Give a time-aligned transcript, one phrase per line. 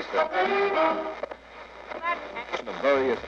[0.00, 0.30] of
[2.64, 3.18] the various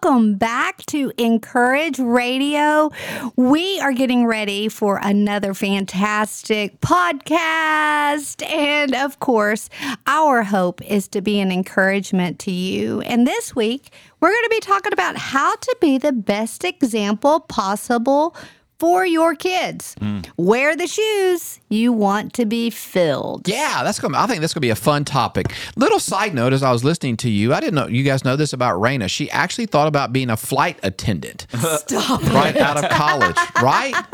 [0.00, 2.90] welcome back to inCourage Radio.
[3.34, 8.46] We are getting ready for another fantastic podcast.
[8.48, 9.68] And of course,
[10.06, 13.00] our hope is to be an encouragement to you.
[13.00, 13.90] And this week,
[14.20, 18.36] we're going to be talking about how to be the best example possible
[18.78, 19.96] for your kids.
[20.00, 20.28] Mm.
[20.36, 23.48] Wear the shoes you want to be filled.
[23.48, 24.12] Yeah, that's going.
[24.14, 25.52] to I think that's going to be a fun topic.
[25.76, 28.36] Little side note: as I was listening to you, I didn't know you guys know
[28.36, 29.08] this about Raina.
[29.08, 32.22] She actually thought about being a flight attendant Stop.
[32.32, 33.36] right out of college.
[33.62, 33.94] Right?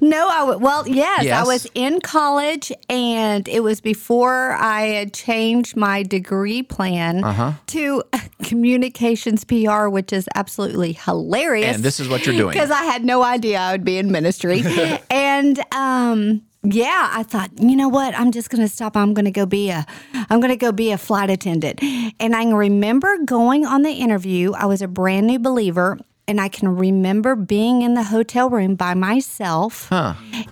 [0.00, 5.12] No, I w- well, yes, I was in college, and it was before I had
[5.12, 7.52] changed my degree plan Uh-huh.
[7.68, 8.02] to
[8.42, 11.74] communications PR, which is absolutely hilarious.
[11.76, 12.52] And this is what you're doing.
[12.54, 14.62] because I had no idea I would be in ministry,
[15.10, 15.31] and
[15.72, 16.42] um.
[16.64, 18.16] Yeah, I thought, you know what?
[18.16, 18.96] I'm just going to stop.
[18.96, 21.80] I'm going to go be a I'm going to go be a flight attendant.
[22.20, 24.52] And I remember going on the interview.
[24.52, 25.98] I was a brand new believer
[26.28, 29.90] and I can remember being in the hotel room by myself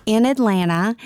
[0.05, 0.97] in Atlanta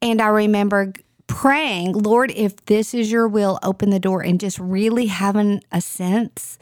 [0.00, 0.94] and I remember
[1.26, 5.80] praying, Lord, if this is your will, open the door and just really having a
[5.80, 6.58] sense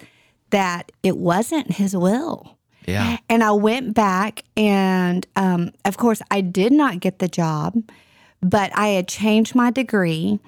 [0.51, 2.52] that it wasn't his will.
[2.87, 3.19] Yeah.
[3.29, 7.83] And I went back, and um, of course, I did not get the job,
[8.41, 10.41] but I had changed my degree.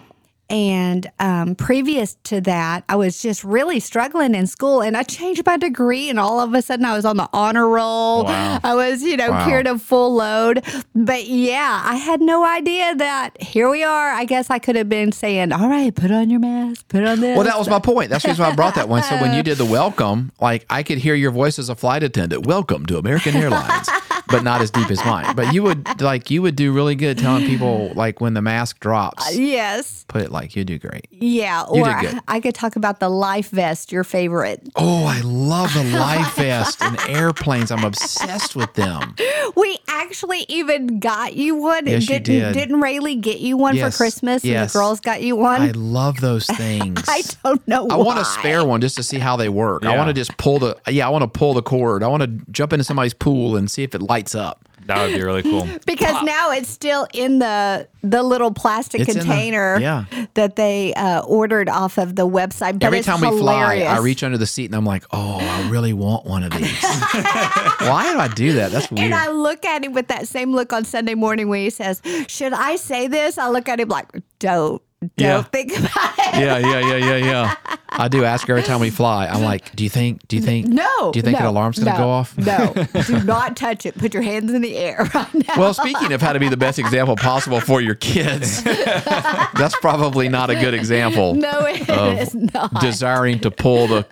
[0.50, 5.45] And um, previous to that, I was just really struggling in school, and I changed
[5.47, 8.25] my degree, and all of a sudden, I was on the honor roll.
[8.25, 8.61] Wow.
[8.62, 9.45] I was, you know, Wow.
[9.47, 10.62] carried a full load.
[10.95, 14.11] But yeah, I had no idea that here we are.
[14.11, 17.20] I guess I could have been saying, "All right, put on your mask, put on
[17.20, 18.11] this." Well, that was my point.
[18.11, 19.02] That's the reason why I brought that one.
[19.02, 22.02] So when you did the welcome, like I could hear your voice as a flight
[22.02, 22.47] attendant.
[22.47, 23.89] Welcome to American Airlines,
[24.29, 25.35] but not as deep as mine.
[25.36, 28.80] But you would like you would do really good telling people like when the mask
[28.80, 29.27] drops.
[29.27, 30.05] Uh, yes.
[30.08, 31.07] Put it like you do great.
[31.11, 32.14] Yeah, You or did good.
[32.29, 34.67] I, I could talk about the life vest, your favorite.
[34.77, 37.70] Oh, I love the life vest and airplanes.
[37.70, 39.14] I'm obsessed with them.
[39.57, 41.86] We actually even got you one.
[41.86, 42.55] Yes, you didn't, did.
[42.55, 44.45] Didn't Rayleigh get you one Yes, for Christmas?
[44.45, 44.61] yes.
[44.61, 45.62] And the girls got you one?
[45.62, 47.02] I love those things.
[47.08, 48.05] I don't know I why.
[48.05, 49.85] want a spare one just to see how they work.
[49.85, 52.02] I want to just pull the yeah, I want to pull the cord.
[52.02, 54.61] I want to jump into somebody's pool and see if it lights up.
[54.86, 55.67] That would be really cool.
[55.86, 60.05] Because now it's still in the the little plastic It's in the- container yeah.
[60.35, 62.74] that they uh, ordered off of the website.
[62.79, 63.79] But Every it's time we fly.
[63.79, 66.83] I reach under the seat and I'm like, "Oh, I really want one of these."
[66.83, 68.73] Why do I do that?
[68.73, 69.05] That's weird.
[69.07, 72.03] And I look at him with that same look on Sunday morning when he says,
[72.29, 74.08] "Should I say this?" I look at him like,
[74.39, 74.83] "Don't,
[75.17, 75.42] don't Yeah.
[75.42, 77.55] think about it." yeah, yeah, yeah, yeah, yeah.
[77.97, 79.27] I do ask every time we fly.
[79.29, 80.27] I'm like, "Do you think?
[80.27, 80.67] Do you think?
[80.67, 81.13] No.
[81.13, 82.75] Do you think no, an alarm's going to no, go off?" No.
[83.07, 83.97] Do not touch it.
[83.97, 85.55] Put your hands in the air right now.
[85.57, 90.29] Well, speaking of how to be the best example possible for your kids, that's probably
[90.29, 91.35] not a good example.
[91.35, 92.81] no, it is not.
[92.81, 94.03] desiring to pull the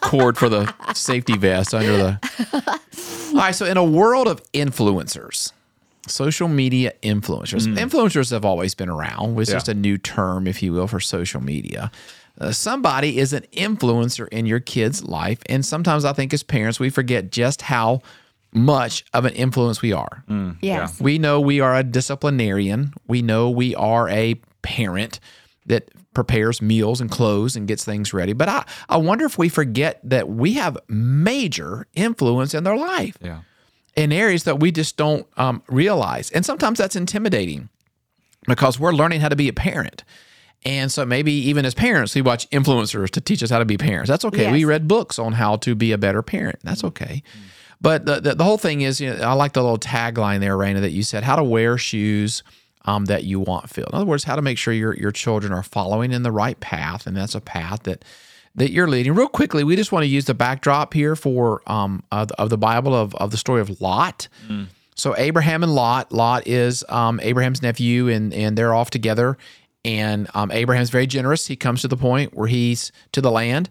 [0.00, 3.28] cord for the safety vest under the.
[3.32, 5.52] All right, so in a world of influencers,
[6.08, 9.38] social media influencers, influencers have always been around.
[9.40, 9.56] It's Yeah.
[9.56, 11.90] just a new term, if you will, for social media.
[12.40, 16.80] Uh, somebody is an influencer in your kid's life, and sometimes I think as parents
[16.80, 18.00] we forget just how
[18.54, 20.24] much of an influence we are.
[20.60, 21.00] yes.
[21.00, 22.92] We know we are a disciplinarian.
[23.06, 25.20] We know we are a parent
[25.66, 28.32] that prepares meals and clothes and gets things ready.
[28.34, 33.16] But I, I wonder if we forget that we have major influence in their life
[33.22, 33.40] Yeah.
[33.96, 36.30] In areas that we just don't um, realize.
[36.30, 37.68] And sometimes that's intimidating
[38.46, 40.04] because we're learning how to be a parent.
[40.64, 43.76] And so maybe even as parents, we watch influencers to teach us how to be
[43.76, 44.08] parents.
[44.08, 44.50] That's okay.
[44.52, 46.60] We read books on how to be a better parent.
[46.62, 47.22] That's okay.
[47.80, 50.56] But the, the, the whole thing is, you know, I like the little tagline there,
[50.56, 52.44] Raina, that you said, how to wear shoes
[52.84, 53.88] um, that you want filled.
[53.88, 56.58] In other words, how to make sure your, your children are following in the right
[56.60, 57.08] path.
[57.08, 58.04] And that's a path that
[58.54, 59.14] that you're leading.
[59.14, 62.58] Real quickly, we just want to use the backdrop here for um, of, of the
[62.58, 64.28] Bible of, of the story of Lot.
[64.94, 66.12] So Abraham and Lot.
[66.12, 69.38] Lot is um, Abraham's nephew, and and they're off together.
[69.84, 71.46] And um, Abraham's very generous.
[71.46, 73.68] He comes to the point where he's to the land,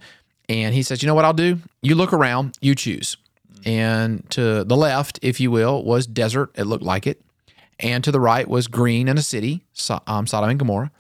[0.50, 1.60] and he says, "You know what I'll do?
[1.81, 3.18] You look around, you choose."
[3.63, 6.50] And to the left, if you will, was desert.
[6.56, 7.22] It looked like it,
[7.80, 10.92] and to the right was green and a city, so, um, Sodom and Gomorrah.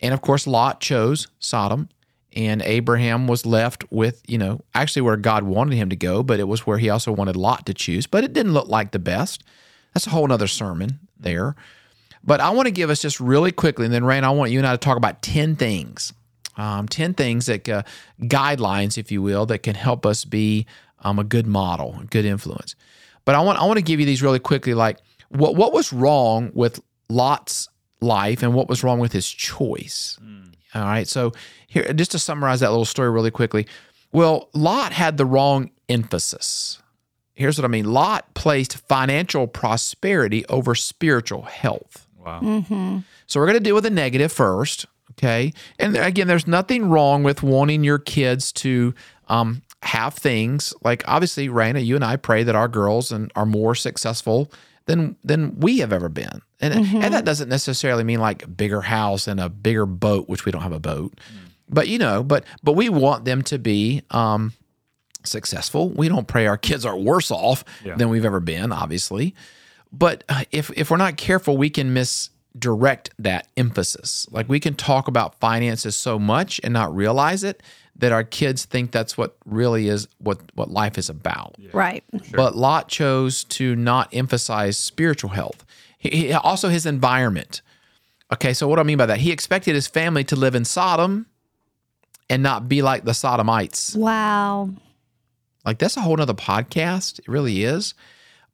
[0.00, 1.88] And of course, Lot chose Sodom,
[2.34, 6.40] and Abraham was left with, you know, actually where God wanted him to go, but
[6.40, 8.06] it was where he also wanted Lot to choose.
[8.06, 9.44] But it didn't look like the best.
[9.92, 11.54] That's a whole other sermon there.
[12.24, 14.58] But I want to give us just really quickly, and then Rain, I want you
[14.58, 16.12] and I to talk about 10 things.
[16.56, 17.82] Um, 10 things that uh,
[18.20, 20.66] guidelines, if you will, that can help us be
[21.00, 22.74] um, a good model, a good influence.
[23.24, 24.74] But I want I want to give you these really quickly.
[24.74, 24.98] Like
[25.28, 27.68] what what was wrong with Lot's
[28.00, 30.18] life and what was wrong with his choice.
[30.74, 31.06] All right.
[31.06, 31.32] So
[31.72, 33.66] here, just to summarize that little story really quickly.
[34.12, 36.82] Well, Lot had the wrong emphasis.
[37.34, 37.86] Here's what I mean.
[37.86, 42.06] Lot placed financial prosperity over spiritual health.
[42.18, 42.40] Wow.
[42.40, 42.98] Mm-hmm.
[43.26, 44.86] So we're going to deal with the negative first.
[45.12, 45.52] Okay.
[45.78, 48.94] And again, there's nothing wrong with wanting your kids to
[49.28, 53.46] um, have things like obviously, Raina, you and I pray that our girls and are
[53.46, 54.52] more successful
[54.86, 56.42] than than we have ever been.
[56.60, 57.00] And and mm-hmm.
[57.00, 60.62] that doesn't necessarily mean like a bigger house and a bigger boat, which we don't
[60.62, 61.14] have a boat.
[61.16, 61.51] Mm.
[61.72, 64.52] But you know, but but we want them to be um,
[65.24, 65.88] successful.
[65.90, 67.96] We don't pray our kids are worse off Yeah.
[67.96, 69.34] than we've ever been, obviously.
[69.92, 74.26] But uh, if if we're not careful, we can misdirect that emphasis.
[74.30, 77.62] Like we can talk about finances so much and not realize it
[77.96, 81.56] that our kids think that's what really is what what life is about.
[81.72, 82.04] Right.
[82.34, 85.64] But Lot chose to not emphasize spiritual health.
[85.98, 87.60] He, he- also his environment.
[88.32, 89.18] Okay, so what do I mean by that?
[89.18, 91.26] He expected his family to live in Sodom
[92.30, 93.94] and not be like the Sodomites.
[93.94, 94.70] Wow.
[95.64, 97.18] Like that's a whole nother podcast.
[97.20, 97.94] It really is.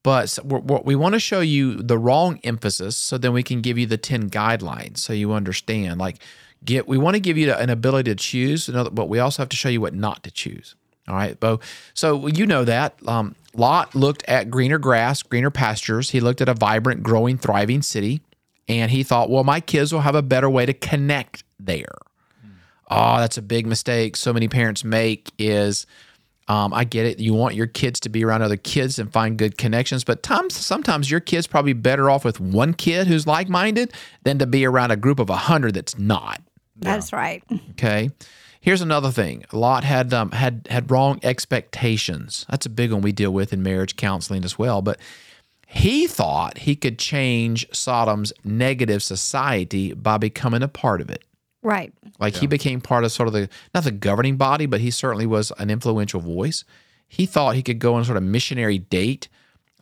[0.03, 3.43] But s- we're- we're- we want to show you the wrong emphasis, so then we
[3.43, 5.99] can give you the ten guidelines, so you understand.
[5.99, 6.19] Like,
[6.65, 9.57] get we want to give you an ability to choose, but we also have to
[9.57, 10.75] show you what not to choose.
[11.09, 11.59] All right, Bo.
[11.95, 16.11] So you know that um, Lot looked at greener grass, greener pastures.
[16.11, 18.21] He looked at a vibrant, growing, thriving city,
[18.69, 21.95] and he thought, well, my kids will have a better way to connect there.
[22.91, 25.87] Oh, that's a big mistake so many parents make is
[26.49, 27.21] um, I get it.
[27.21, 30.57] You want your kids to be around other kids and find good connections, but times
[30.57, 33.93] sometimes your kid's probably better off with one kid who's like minded
[34.23, 36.41] than to be around a group of a hundred that's not.
[36.77, 37.43] That's right.
[37.73, 38.11] Okay.
[38.61, 39.45] Here's another thing.
[39.53, 42.45] Lot had um, had had wrong expectations.
[42.51, 44.83] That's a big one we deal with in marriage counseling as well.
[44.83, 44.99] But
[45.65, 51.23] he thought he could change Sodom's negative society by becoming a part of it.
[51.63, 51.93] Right.
[52.19, 55.27] Like he became part of sort of the not the governing body, but he certainly
[55.27, 56.65] was an influential voice.
[57.09, 59.29] He thought he could go on sort of missionary date,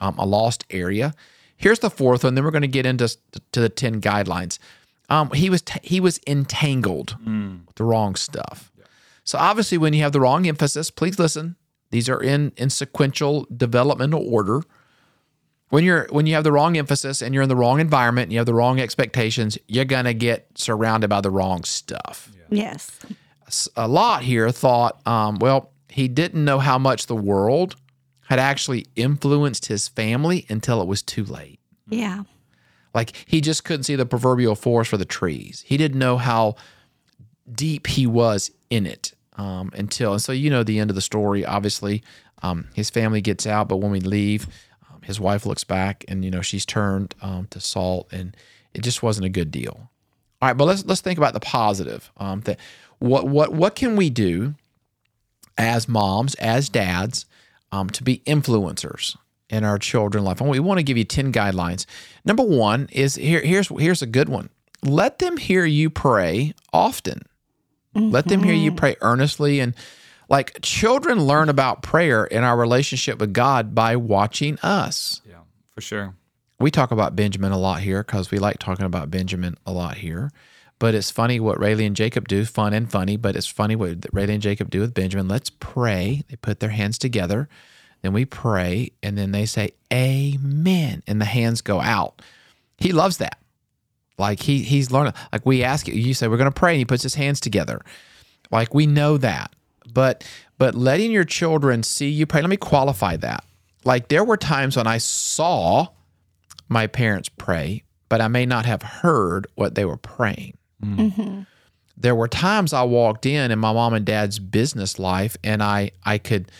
[0.01, 1.13] um, a lost area.
[1.57, 2.35] Here's the fourth one.
[2.35, 3.17] Then we're going to get into
[3.53, 4.59] to the ten guidelines.
[5.09, 7.17] Um, he was t- he was entangled
[7.67, 8.73] with the wrong stuff.
[9.25, 11.57] So obviously, when you have the wrong emphasis, please listen.
[11.91, 14.63] These are in in sequential developmental order
[15.71, 18.33] when you're when you have the wrong emphasis and you're in the wrong environment and
[18.33, 22.31] you have the wrong expectations, you're gonna get surrounded by the wrong stuff.
[22.49, 23.01] Yes.
[23.77, 27.77] a lot here thought, um, well, he didn't know how much the world
[28.29, 31.61] had actually influenced his family until it was too late.
[31.89, 32.25] Yeah.
[32.95, 35.65] Like he just couldn't see the proverbial forest for the trees.
[35.67, 36.57] He didn't know how
[37.53, 41.03] deep he was in it um, until, and so you know the end of the
[41.03, 41.45] story.
[41.45, 42.03] Obviously,
[42.43, 44.47] um, his family gets out, but when we leave,
[45.07, 48.37] his wife looks back, and you know she's turned um, to salt, and
[48.75, 49.89] it just wasn't a good deal.
[50.43, 52.11] All right, but let's let's think about the positive.
[52.17, 52.59] Um, that
[52.99, 54.57] what what what can we do
[55.57, 57.25] as moms, as dads,
[57.71, 59.17] um, to be influencers
[59.49, 60.41] in our children life.
[60.41, 61.87] And we want to give you 10 guidelines.
[62.25, 64.51] Number one is here, here's here's a good one.
[64.83, 67.23] Let them hear you pray often.
[67.95, 69.59] Let them hear you pray earnestly.
[69.61, 69.73] And
[70.29, 75.21] like children learn about prayer in our relationship with God by watching us.
[75.29, 75.41] Yeah,
[75.75, 76.15] for sure.
[76.59, 79.99] We talk about Benjamin a lot here because we like talking about Benjamin a lot
[79.99, 80.31] here.
[80.79, 84.07] But it's funny what Rayleigh and Jacob do, fun and funny, but it's funny what
[84.13, 85.27] Rayleigh and Jacob do with Benjamin.
[85.27, 86.23] Let's pray.
[86.29, 87.49] They put their hands together,
[88.03, 91.03] then we pray, and then they say, Amen.
[91.07, 92.23] And the hands go out.
[92.79, 93.39] He loves that.
[94.19, 95.15] Like he he's learning.
[95.33, 97.83] Like we ask you, you say we're gonna pray, and he puts his hands together.
[98.51, 99.55] Like we know that.
[99.93, 100.25] But
[100.59, 103.45] but letting your children see you pray, let me qualify that.
[103.85, 105.89] Like there were times when I saw
[106.69, 110.57] my parents pray, but I may not have heard what they were praying.
[110.83, 110.97] Mm.
[110.97, 111.41] Mm-hmm.
[111.97, 115.93] There were times I walked in in my mom and dad's business life and I
[116.05, 116.51] I could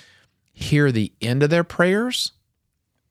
[0.53, 2.33] hear the end of their prayers,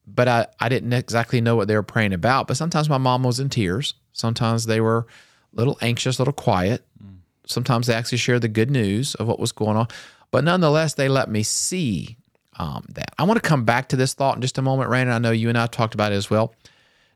[0.07, 2.47] but I, I didn't exactly know what they were praying about.
[2.47, 3.93] But sometimes my mom was in tears.
[4.13, 5.05] Sometimes they were
[5.53, 6.83] a little anxious, a little quiet.
[7.03, 7.14] Mm.
[7.47, 9.87] Sometimes they actually share the good news of what was going on.
[10.31, 12.17] But nonetheless, they let me see
[12.57, 13.13] um, that.
[13.17, 15.11] I want to come back to this thought in just a moment, Raina.
[15.13, 16.53] I know you and I talked about it as well.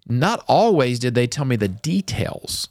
[0.07, 2.69] Not always did they tell me the details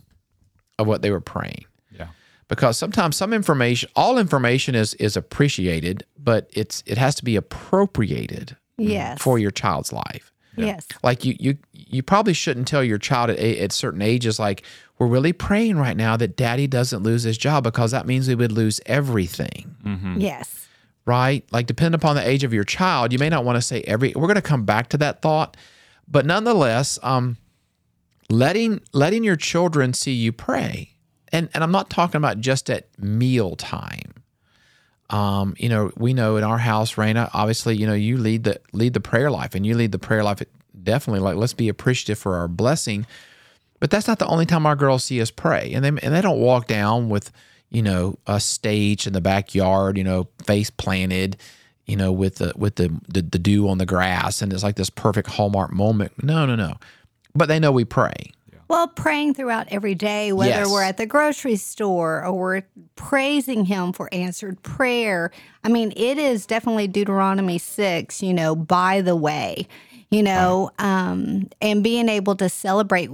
[0.78, 1.64] of what they were praying.
[1.90, 2.08] Yeah.
[2.48, 7.36] because sometimes some information, all information is is appreciated, but it's it has to be
[7.36, 9.20] appropriated Yes.
[9.20, 10.32] for your child's life.
[10.56, 10.86] Yes.
[11.02, 14.62] Like you you you probably shouldn't tell your child at, at certain ages like
[14.98, 18.34] we're really praying right now that daddy doesn't lose his job because that means we
[18.34, 19.74] would lose everything.
[20.18, 20.66] Yes.
[21.06, 21.44] right?
[21.52, 24.12] Like, depending upon the age of your child, you may not want to say every.
[24.14, 25.56] We're going to come back to that thought,
[26.06, 27.36] but nonetheless, um,
[28.28, 30.94] letting letting your children see you pray,
[31.32, 34.14] and and I'm not talking about just at meal time.
[35.10, 38.60] Um, you know, we know in our house, Raina, obviously, you know, you lead the
[38.72, 40.42] lead the prayer life, and you lead the prayer life
[40.82, 41.20] definitely.
[41.20, 43.06] Like, let's be appreciative for our blessing.
[43.80, 46.20] But that's not the only time our girls see us pray, and they and they
[46.20, 47.30] don't walk down with
[47.70, 51.36] you know a stage in the backyard, you know, face planted,
[51.86, 54.76] you know, with the with the, the the dew on the grass, and it's like
[54.76, 56.12] this perfect hallmark moment.
[56.22, 56.74] No, no, no.
[57.34, 58.32] But they know we pray.
[58.66, 60.68] Well, praying throughout every day, whether Yes.
[60.70, 62.62] we're at the grocery store or we're
[62.96, 65.30] praising Him for answered prayer.
[65.64, 69.66] I mean, it is definitely Deuteronomy 6, you know, by the way,
[70.10, 73.08] you know, um, and being able to celebrate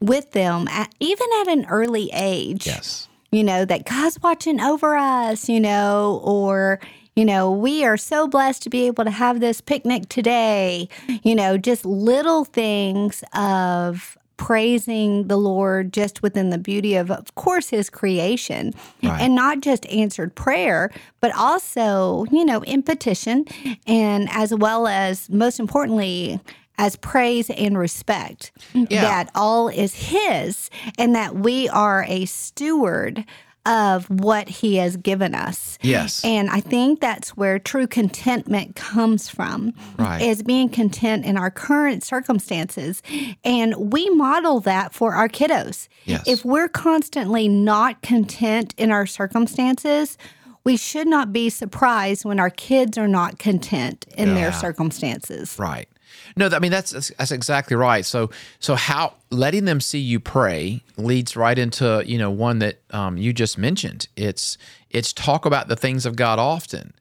[0.00, 3.08] with them, at, even at an early age Yes.
[3.32, 6.80] you know, that God's watching over us, you know, or,
[7.16, 10.88] you know, we are so blessed to be able to have this picnic today,
[11.22, 17.34] you know, just little things of praising the Lord just within the beauty of, of
[17.34, 18.72] course, His creation
[19.02, 19.20] Right.
[19.20, 23.44] and not just answered prayer, but also, you know, in petition
[23.86, 26.40] and as well as, most importantly,
[26.80, 28.52] as praise and respect
[28.90, 33.24] that all is His and that we are a steward
[33.66, 35.78] of what He has given us.
[35.82, 36.24] Yes.
[36.24, 39.74] And I think that's where true contentment comes from.
[39.98, 40.22] Right.
[40.22, 43.02] Is being content in our current circumstances.
[43.44, 45.88] And we model that for our kiddos.
[46.06, 46.26] Yes.
[46.26, 50.16] If we're constantly not content in our circumstances,
[50.64, 55.56] we should not be surprised when our kids are not content in their circumstances.
[55.58, 55.88] Right.
[56.36, 58.04] No, I mean that's that's exactly right.
[58.04, 62.80] So so how letting them see you pray leads right into you know one that
[62.90, 64.08] um, you just mentioned.
[64.16, 64.58] It's
[64.90, 66.94] it's talk about the things of God often,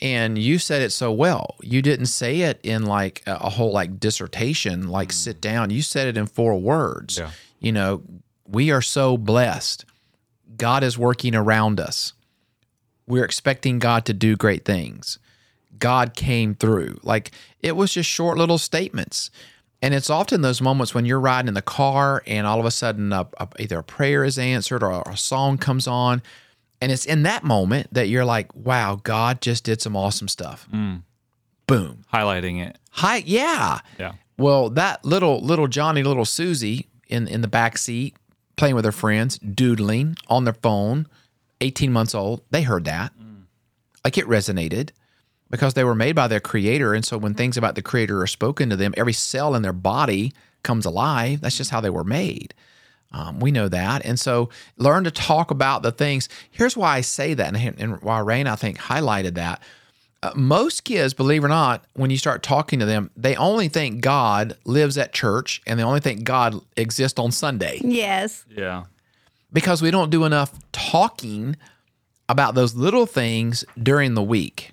[0.00, 1.56] and you said it so well.
[1.62, 5.70] You didn't say it in like a whole like dissertation, like sit down.
[5.70, 7.18] You said it in four words.
[7.18, 7.30] Yeah.
[7.60, 8.02] You know,
[8.46, 9.84] we are so blessed.
[10.56, 12.12] God is working around us.
[13.06, 15.18] We're expecting God to do great things.
[15.78, 16.98] God came through.
[17.02, 19.30] Like it was just short little statements.
[19.80, 22.70] And it's often those moments when you're riding in the car and all of a
[22.70, 26.22] sudden a, a- either a prayer is answered or a song comes on.
[26.80, 30.68] And it's in that moment that you're like, wow, God just did some awesome stuff.
[30.72, 31.02] Mm.
[31.66, 32.04] Boom.
[32.12, 32.78] Highlighting it.
[32.92, 33.80] Hi, yeah.
[33.98, 34.12] Yeah.
[34.36, 38.16] Well, that little little Johnny, little Susie in in the back seat
[38.56, 41.06] playing with her friends, doodling on their phone,
[41.60, 43.12] 18 months old, they heard that.
[43.16, 43.42] Mm.
[44.04, 44.90] Like it resonated
[45.50, 48.26] because they were made by their creator and so when things about the creator are
[48.26, 51.40] spoken to them, every cell in their body comes alive.
[51.40, 52.54] That's just how they were made.
[53.12, 54.04] Um, we know that.
[54.04, 56.28] And so learn to talk about the things.
[56.50, 59.62] Here's why I say that, and, and why Rain, I think, highlighted that.
[60.22, 63.68] Uh, most kids, believe it or not, when you start talking to them, they only
[63.68, 68.44] think God lives at church and they only think God exists on Sunday Yes.
[68.50, 68.84] Yeah.
[69.52, 71.56] because we don't do enough talking
[72.28, 74.72] about those little things during the week.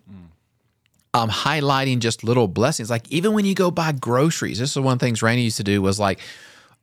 [1.15, 2.89] Um, highlighting just little blessings.
[2.89, 5.57] Like even when you go buy groceries, this is one of the things Rainey used
[5.57, 6.19] to do was like,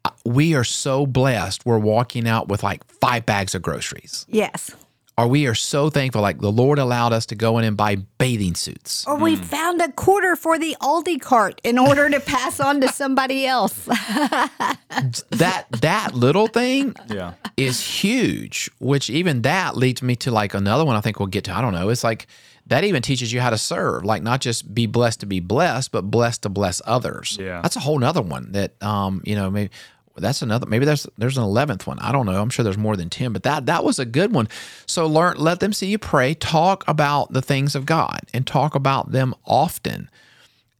[0.05, 1.67] uh, we are so blessed.
[1.67, 4.25] We're walking out with like five bags of groceries.
[4.29, 4.71] Yes.
[5.19, 6.23] Or we are so thankful.
[6.23, 9.07] Like the Lord allowed us to go in and buy bathing suits.
[9.07, 12.89] Or we found a quarter for the Aldi cart in order to pass on to
[12.89, 13.75] somebody else.
[13.85, 17.35] that that little thing Yeah.
[17.59, 21.45] is huge, which even that leads me to like another one I think we'll get
[21.45, 21.55] to.
[21.55, 21.91] I don't know.
[21.91, 22.27] It's like
[22.67, 25.93] that even teaches you how to serve, like not just be blessed to be blessed,
[25.93, 27.37] but blessed to bless others.
[27.41, 27.61] Yeah.
[27.61, 29.71] That's a whole nother one that um, you know, maybe
[30.17, 31.99] that's another maybe there's there's an eleventh one.
[31.99, 32.41] I don't know.
[32.41, 34.49] I'm sure there's more than ten, but that that was a good one.
[34.87, 38.75] So learn let them see you pray, talk about the things of God and talk
[38.75, 40.11] about them often.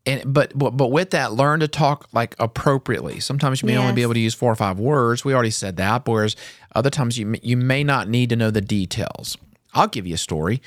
[0.05, 3.21] And but but but with that, learn to talk like appropriately.
[3.21, 5.25] Sometimes you may only be able to use four or five words.
[5.25, 6.07] We already said that.
[6.07, 6.37] Whereas
[6.75, 9.37] other times you you may not need to know the details.
[9.75, 10.61] I'll give you a story.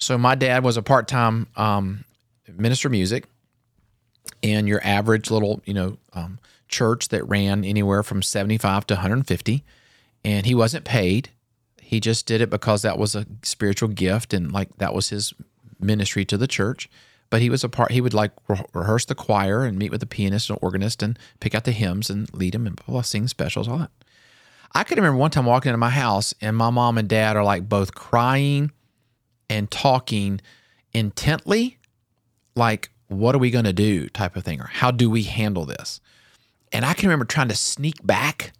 [0.00, 2.04] So my dad was a part time um,
[2.48, 3.26] minister of music,
[4.42, 6.38] and your average little you know um,
[6.68, 9.62] church that ran anywhere from seventy five to one hundred and fifty,
[10.24, 11.30] and he wasn't paid.
[11.80, 15.34] He just did it because that was a spiritual gift and like that was his
[15.80, 16.88] ministry to the church.
[17.30, 17.92] But he was a part.
[17.92, 21.18] He would like re- rehearse the choir and meet with the pianist and organist and
[21.40, 23.90] pick out the hymns and lead them and blah, blah, sing specials, all that.
[24.72, 27.44] I could remember one time walking into my house and my mom and dad are
[27.44, 28.72] like both crying
[29.50, 30.40] and talking
[30.94, 31.76] intently,
[32.54, 35.66] like, what are we going to do type of thing, or how do we handle
[35.66, 36.00] this?
[36.72, 38.52] And I can remember trying to sneak back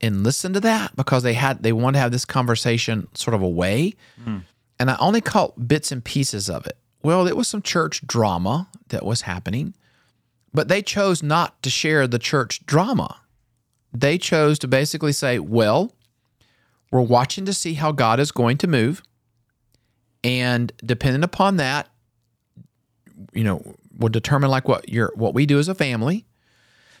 [0.00, 3.40] and listen to that because they had they wanted to have this conversation sort of
[3.40, 3.94] away.
[4.22, 4.38] Hmm.
[4.78, 6.76] And I only caught bits and pieces of it.
[7.02, 9.72] Well, it was some church drama that was happening,
[10.52, 13.20] but they chose not to share the church drama.
[13.92, 15.94] They chose to basically say, well,
[16.90, 19.02] we're watching to see how God is going to move.
[20.26, 21.88] And depending upon that,
[23.32, 26.26] you know, will determine like what your what we do as a family.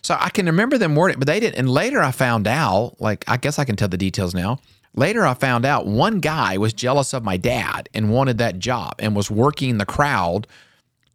[0.00, 1.58] So I can remember them wording, but they didn't.
[1.58, 4.60] And later I found out, like I guess I can tell the details now.
[4.94, 8.94] Later I found out one guy was jealous of my dad and wanted that job
[9.00, 10.46] and was working the crowd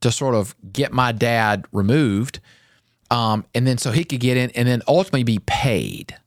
[0.02, 2.42] to sort of get my dad removed.
[3.10, 6.18] Um, and then so he could get in and then ultimately be paid.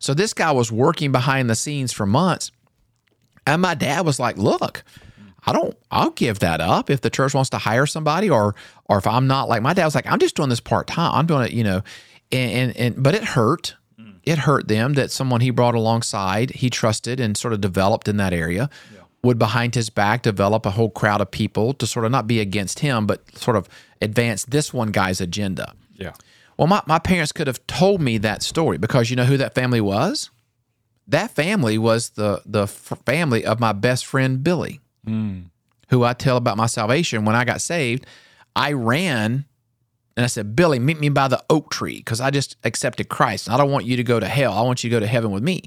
[0.00, 2.50] So this guy was working behind the scenes for months.
[3.46, 4.84] And my dad was like, look,
[5.46, 8.54] I don't I'll give that up if the church wants to hire somebody or
[8.86, 11.12] or if I'm not like my dad was like, I'm just doing this part time.
[11.14, 11.82] I'm doing it, you know,
[12.32, 13.76] and, and and but it hurt.
[14.00, 14.16] Mm.
[14.22, 18.16] It hurt them that someone he brought alongside, he trusted and sort of developed in
[18.16, 18.70] that area,
[19.22, 22.40] would behind his back develop a whole crowd of people to sort of not be
[22.40, 23.68] against him, but sort of
[24.00, 25.74] advance this one guy's agenda.
[25.94, 26.12] Yeah.
[26.56, 29.54] Well, my, my parents could have told me that story because you know who that
[29.54, 30.30] family was?
[31.06, 35.44] That family was the the f- family of my best friend Billy, Mm.
[35.90, 37.24] who I tell about my salvation.
[37.24, 38.06] When I got saved,
[38.56, 39.44] I ran
[40.16, 43.50] and I said, Billy, meet me by the oak tree because I just accepted Christ.
[43.50, 44.52] I don't want you to go to hell.
[44.52, 45.64] I want you to go to heaven with me.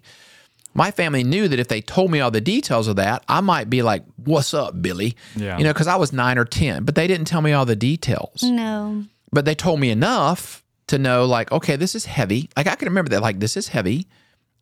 [0.74, 3.70] My family knew that if they told me all the details of that, I might
[3.70, 5.16] be like, What's up, Billy?
[5.36, 5.58] Yeah.
[5.58, 7.76] You know, because I was nine or 10, but they didn't tell me all the
[7.76, 9.04] details No.
[9.32, 12.88] but they told me enough to know like okay this is heavy like i can
[12.88, 14.08] remember that like this is heavy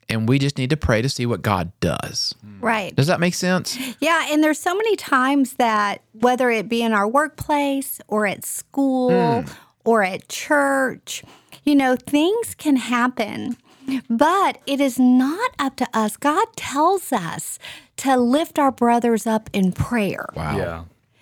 [0.09, 2.95] and we just need to pray to see what god does Right.
[2.95, 6.93] does that make sense Yeah, and there's so many times that whether it be in
[6.93, 9.43] our workplace or at school
[9.83, 11.24] or at church,
[11.63, 13.55] you know, things can happen.
[14.09, 16.18] But it is not up to us.
[16.18, 17.59] God tells us
[17.98, 20.57] to lift our brothers up in prayer wow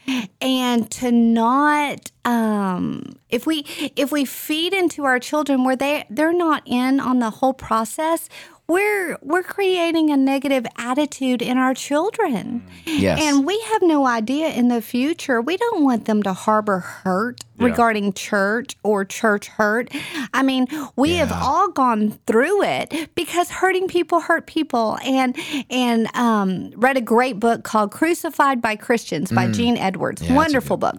[0.07, 0.23] Yeah.
[0.39, 3.65] and to not um if we
[3.97, 8.29] if we feed into our children where they they're not in on the whole process
[8.67, 12.65] we're we're creating a negative attitude in our children.
[12.85, 13.19] Yes.
[13.21, 15.41] And we have no idea in the future.
[15.41, 19.89] We don't want them to harbor hurt regarding church or church hurt.
[20.33, 24.97] I mean we have all gone through it because hurting people hurt people.
[25.03, 25.37] And
[25.69, 30.21] and um, read a great book called crucified by christians by gene edwards.
[30.27, 30.95] A wonderful book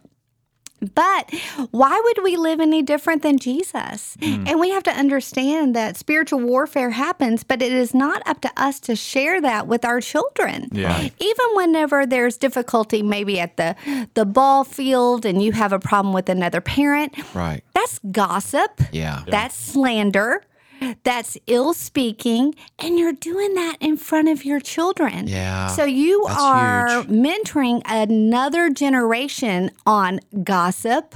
[0.94, 1.32] but
[1.70, 4.16] why would we live any different than Jesus?
[4.22, 4.44] Hmm.
[4.46, 8.50] And we have to understand that spiritual warfare happens, but it is not up to
[8.56, 10.68] us to share that with our children.
[10.72, 11.08] Yeah.
[11.18, 13.76] Even whenever there's difficulty, maybe at the
[14.14, 18.80] the ball field, and you have a problem with another parent, right that's gossip.
[18.92, 20.42] yeah That's slander.
[21.02, 25.28] That's ill speaking, and you're doing that in front of your children.
[25.28, 27.06] Yeah, So you are huge.
[27.08, 31.14] mentoring another generation on gossip,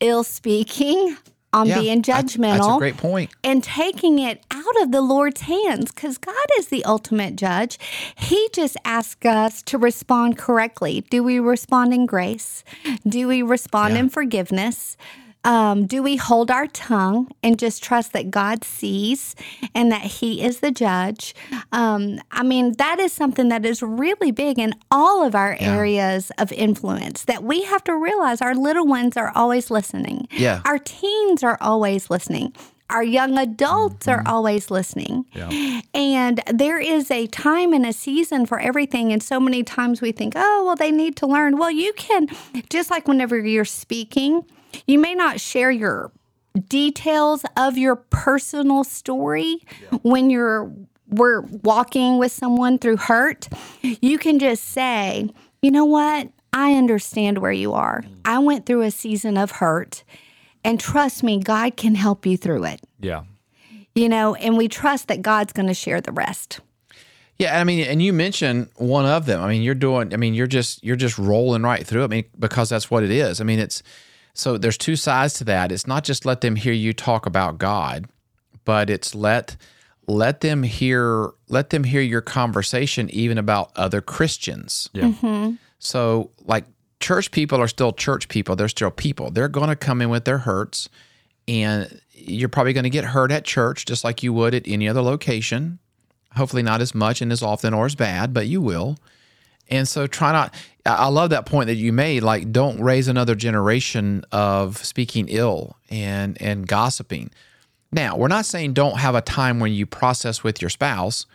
[0.00, 1.16] ill speaking,
[1.54, 3.28] on yeah being judgmental, that's a great point.
[3.28, 7.78] point and taking it out of the Lord's hands because God is the ultimate judge.
[8.16, 11.02] He just asks us to respond correctly.
[11.10, 12.64] Do we respond in grace?
[13.06, 14.00] Do we respond Yeah.
[14.00, 14.96] in forgiveness?
[15.44, 19.34] Um, do we hold our tongue and just trust that God sees
[19.74, 21.34] and that He is the judge?
[21.72, 26.30] Um, I mean, that is something that is really big in all of our areas
[26.38, 30.28] of influence that we have to realize our little ones are always listening.
[30.30, 30.62] Yeah.
[30.64, 32.54] Our teens are always listening.
[32.90, 35.24] Our young adults are always listening.
[35.32, 35.80] Yeah.
[35.94, 39.12] And there is a time and a season for everything.
[39.12, 41.56] And so many times we think, oh, well, they need to learn.
[41.56, 42.28] Well, you can,
[42.68, 44.44] just like whenever you're speaking,
[44.86, 46.12] you may not share your
[46.68, 49.56] details of your personal story
[50.02, 50.70] when you're
[51.08, 53.48] we're walking with someone through hurt
[53.82, 55.28] you can just say
[55.62, 58.14] you know what i understand where you are mm.
[58.24, 60.04] i went through a season of hurt
[60.64, 63.24] and trust me god can help you through it Yeah.
[63.94, 66.60] you know and we trust that god's going to share the rest
[67.38, 69.42] Yeah, I mean, and you mentioned one of them.
[69.42, 70.12] I mean, you're doing.
[70.14, 72.02] I mean, you're just you're just rolling right through.
[72.02, 72.04] it.
[72.04, 73.40] I mean, because that's what it is.
[73.40, 73.82] I mean, it's
[74.34, 75.72] so there's two sides to that.
[75.72, 78.06] It's not just let them hear you talk about God,
[78.64, 79.56] but it's let
[80.06, 84.88] let them hear let them hear your conversation even about other Christians.
[84.92, 85.04] Yeah.
[85.04, 85.54] Mm-hmm.
[85.78, 86.64] So, like,
[87.00, 88.56] church people are still church people.
[88.56, 89.30] They're still people.
[89.30, 90.88] They're going to come in with their hurts,
[91.46, 94.88] and you're probably going to get hurt at church just like you would at any
[94.88, 95.78] other location.
[96.36, 98.96] Hopefully, not as much and as often or as bad, but you will.
[99.72, 100.54] And so, try not.
[100.86, 102.22] I love that point that you made.
[102.22, 107.30] Like, don't raise another generation of speaking ill and and gossiping.
[107.90, 111.26] Now, we're not saying don't have a time when you process with your spouse,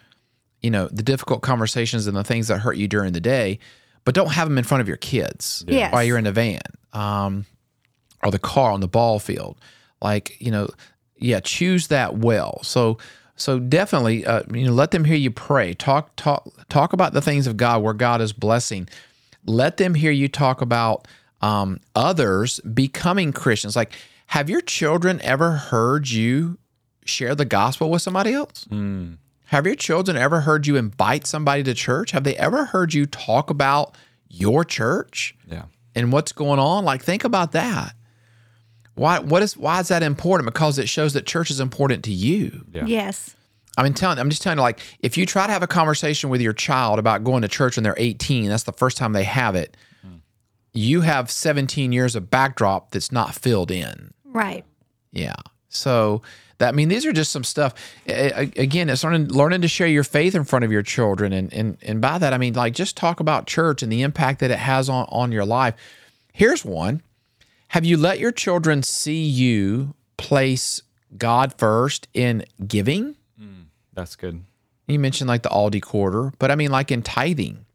[0.61, 3.59] you know, the difficult conversations and the things that hurt you during the day,
[4.05, 5.91] but don't have them in front of your kids Yes.
[5.93, 6.61] while you're in the van
[6.93, 7.45] um,
[8.23, 9.57] or the car on the ball field.
[10.01, 10.67] Like, you know,
[11.17, 12.59] yeah, choose that well.
[12.63, 12.97] So,
[13.37, 15.73] so definitely, uh, you know, let them hear you pray.
[15.73, 18.89] Talk, talk, talk about the things of God where God is blessing.
[19.45, 21.07] Let them hear you talk about
[21.41, 23.75] um, others becoming Christians.
[23.75, 23.93] Like,
[24.27, 26.57] have your children ever heard you
[27.05, 28.65] share the gospel with somebody else?
[29.45, 32.11] Have your children ever heard you invite somebody to church?
[32.11, 33.95] Have they ever heard you talk about
[34.27, 35.63] your church Yeah.
[35.95, 36.83] and what's going on?
[36.83, 37.93] Like, think about that.
[38.97, 39.19] Why?
[39.19, 39.55] What is?
[39.55, 40.51] Why is that important?
[40.51, 42.65] Because it shows that church is important to you.
[42.73, 42.85] Yeah.
[42.85, 43.35] Yes.
[43.77, 46.31] I mean, telling, I'm just telling you, like, if you try to have a conversation
[46.31, 49.23] with your child about going to church when they're 18, that's the first time they
[49.23, 49.77] have it.
[50.73, 54.13] You have 17 years of backdrop that's not filled in.
[54.25, 54.65] Right.
[55.11, 55.35] Yeah.
[55.69, 56.21] So
[56.57, 57.73] that I mean, these are just some stuff.
[58.07, 61.33] A- a- Again, it's learning learning to share your faith in front of your children,
[61.33, 64.39] and and and by that I mean like just talk about church and the impact
[64.39, 65.75] that it has on on your life.
[66.33, 67.01] Here's one:
[67.77, 70.81] Have you let your children see you place
[71.15, 73.15] God first in giving?
[73.93, 74.43] That's good.
[74.87, 77.67] You mentioned like the Aldi quarter, but I mean like in tithing.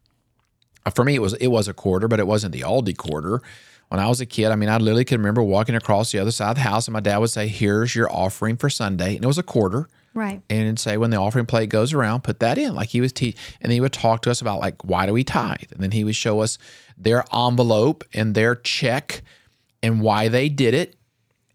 [0.85, 3.43] Uh, For me, it was it was a quarter, but it wasn't the Aldi quarter.
[3.91, 6.33] When I was a kid, I mean, I literally could remember walking across the other
[6.33, 9.23] side of the house, and my dad would say, "Here's your offering for Sunday," and
[9.25, 9.88] it was a quarter.
[10.15, 10.43] Right.
[10.51, 12.75] And he'd say, when the offering plate goes around, put that in.
[12.75, 15.12] Like he was teach, and then he would talk to us about like why do
[15.12, 16.59] we tithe, and then he would show us
[16.99, 19.23] their envelope and their check
[19.83, 20.97] and why they did it,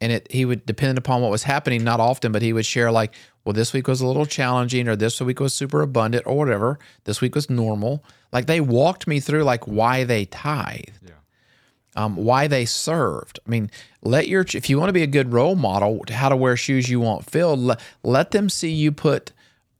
[0.01, 2.91] and it he would depend upon what was happening not often but he would share
[2.91, 3.13] like
[3.45, 6.79] well this week was a little challenging or this week was super abundant or whatever.
[7.05, 8.03] This week was normal.
[8.31, 10.83] Like they walked me through like why they tithe
[11.95, 13.39] um, why they served.
[13.45, 16.29] I mean let your if you want to be a good role model to how
[16.29, 19.31] to wear shoes you want filled let, let them see you put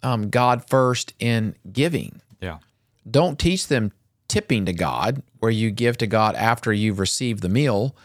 [0.03, 2.21] um, god first in giving.
[2.41, 2.59] Yeah.
[3.09, 3.91] don't teach them
[4.27, 7.95] tipping to God, where you give to God after you've received the meal.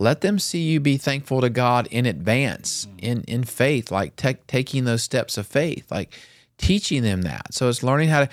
[0.00, 4.32] Let them see you be thankful to God in advance, in in faith, like ta-
[4.46, 6.18] taking those steps of faith, like
[6.56, 7.52] teaching them that.
[7.52, 8.28] So it's learning how to.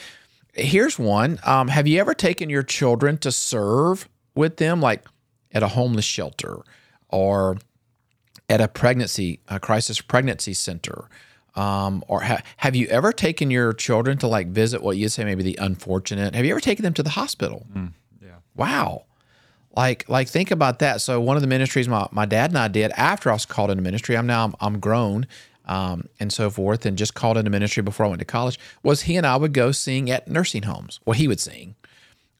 [0.53, 1.39] Here's one.
[1.43, 5.03] Um, have you ever taken your children to serve with them, like
[5.51, 6.60] at a homeless shelter
[7.10, 7.58] or
[8.49, 11.10] at a pregnancy, a crisis pregnancy center?
[11.53, 15.25] Um, or ha- have you ever taken your children to like visit what you'd say
[15.25, 16.34] maybe the unfortunate?
[16.34, 17.67] Have you ever taken them to the hospital?
[18.21, 18.36] Yeah.
[18.56, 19.07] Wow.
[19.78, 21.02] Like, like think about that.
[21.02, 23.70] So one of the ministries my, my dad and I did after I was called
[23.70, 25.28] into ministry, I'm now I'm, I'm grown
[25.66, 29.04] um, and so forth, and just called into ministry before I went to college, was
[29.04, 31.00] he and I would go sing at nursing homes.
[31.06, 31.76] Well, he would sing.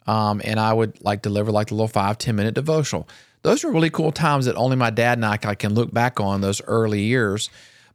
[0.08, 3.08] Um, and I would like deliver like the little five ten minute devotional.
[3.44, 6.20] Those are really cool times that only my dad and I, I can look back
[6.20, 7.50] on those early years.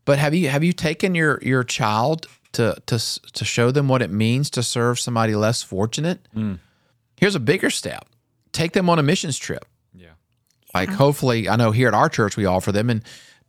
[0.04, 2.98] But have you have you taken your your child to to
[3.32, 6.20] to show them what it means to serve somebody less fortunate?
[7.16, 8.06] Here's a bigger step:
[8.52, 9.64] take them on a missions trip.
[9.94, 10.12] Yeah.
[10.74, 13.02] Like hopefully, I know here at our church we offer them, and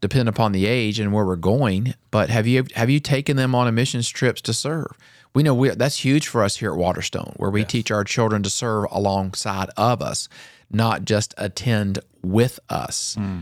[0.03, 1.95] depend upon the age and where we're going.
[2.11, 4.97] But have you have you taken them on a missions trips to serve?
[5.33, 8.43] We know we, that's huge for us here at Waterstone, where we teach our children
[8.43, 10.29] to serve alongside of us,
[10.69, 13.15] not just attend with us.
[13.15, 13.39] Hmm.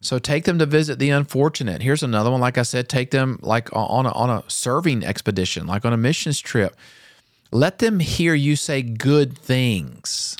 [0.00, 1.82] So take them to visit the unfortunate.
[1.82, 2.40] Here's another one.
[2.40, 5.96] Like I said, take them like on a, on a serving expedition, like on a
[5.96, 6.74] missions trip.
[7.52, 10.36] Let them hear you say good things.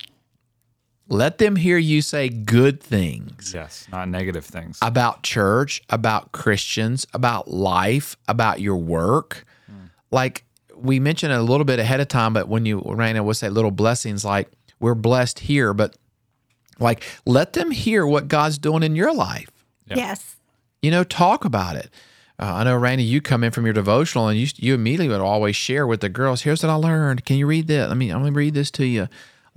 [1.09, 3.89] Let them hear you say good things Yes.
[3.91, 4.79] Not negative things.
[4.83, 9.45] about church, about Christians, about life, about your work.
[10.11, 10.45] Like
[10.77, 13.71] we mentioned a little bit ahead of time, but when you Raina would say little
[13.71, 15.97] blessings, like we're blessed here, but
[16.79, 19.51] like let them hear what God's doing in your life.
[19.87, 20.37] Yes.
[20.83, 21.91] You know, talk about it.
[22.39, 25.21] Uh, I know, Randy, you come in from your devotional and you you immediately would
[25.21, 26.43] always share with the girls.
[26.43, 27.25] Here's what I learned.
[27.25, 27.89] Can you read that?
[27.89, 29.09] Let me I'm gonna read this to you.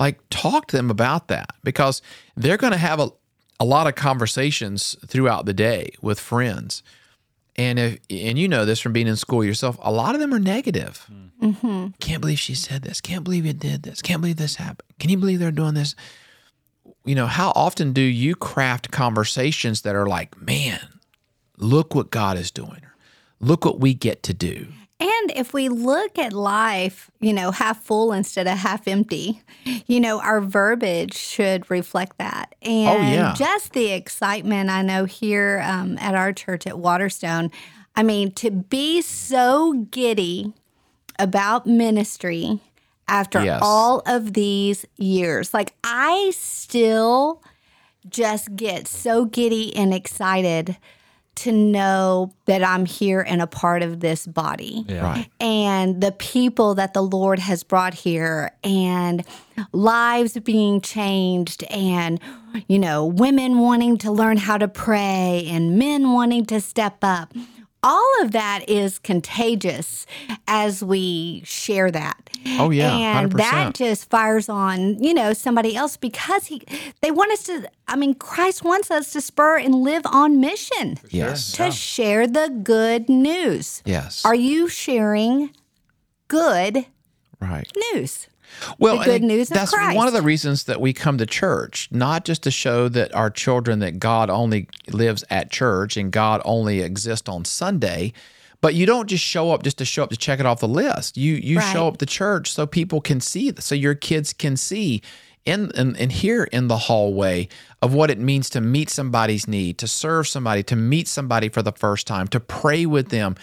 [0.02, 2.02] Like, talk to them about that because
[2.36, 3.12] they're going to have a,
[3.60, 6.82] a lot of conversations throughout the day with friends.
[7.56, 10.34] And if and you know this from being in school yourself, a lot of them
[10.34, 11.06] are negative.
[11.40, 11.90] Mm-hmm.
[12.00, 13.00] Can't believe she said this.
[13.00, 14.02] Can't believe it did this.
[14.02, 14.90] Can't believe this happened.
[15.00, 15.94] Can you believe they're doing this?
[17.06, 21.00] You know, how often do you craft conversations that are like, man,
[21.58, 22.82] look what God is doing.
[23.40, 24.66] Look what we get to do.
[25.02, 29.42] And if we look at life, you know, half full instead of half empty,
[29.88, 32.54] you know, our verbiage should reflect that.
[32.62, 33.34] And yeah.
[33.36, 37.50] just the excitement I know here um, at our church at Waterstone.
[37.96, 40.54] I mean, to be so giddy
[41.18, 42.60] about ministry
[43.08, 43.60] after Yes.
[43.64, 45.52] all of these years.
[45.52, 47.42] Like, I still
[48.08, 50.78] just get so giddy and excited
[51.34, 55.02] to know that I'm here and a part of this body Yeah.
[55.04, 55.30] Right.
[55.40, 59.24] and the people that the Lord has brought here and
[59.72, 62.20] lives being changed and
[62.68, 67.34] you know women wanting to learn how to pray and men wanting to step up
[67.84, 70.06] all of that is contagious
[70.48, 73.38] as we share that Oh, yeah, and 100%.
[73.38, 76.62] that just fires on you know somebody else because he
[77.02, 80.98] they want us to i mean christ wants us to spur and live on mission
[81.10, 81.52] Yes.
[81.54, 84.24] to share the good news Yes.
[84.26, 85.52] are you sharing
[86.28, 86.86] good
[87.40, 87.72] right.
[87.94, 88.28] news?
[88.80, 89.96] Well, the good news of that's Christ.
[89.96, 93.30] one of the reasons that we come to church, not just to show that our
[93.30, 98.14] children that God only lives at church and God only exists on Sunday,
[98.62, 100.68] but you don't just show up just to show up to check it off the
[100.68, 101.18] list.
[101.18, 101.74] You you Right.
[101.74, 105.02] show up to church so people can see, so your kids can see
[105.44, 107.48] in and, and hear in the hallway
[107.82, 111.64] of what it means to meet somebody's need, to serve somebody, to meet somebody for
[111.64, 113.36] the first time, to pray with them,